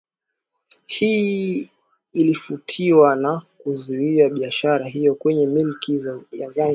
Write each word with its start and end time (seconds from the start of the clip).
Hii 0.85 1.69
ilifuatiwa 2.13 3.15
na 3.15 3.41
kuzuwia 3.57 4.29
biashara 4.29 4.87
hiyo 4.87 5.15
kwenye 5.15 5.47
milki 5.47 5.99
ya 6.31 6.49
Zanzibar 6.49 6.69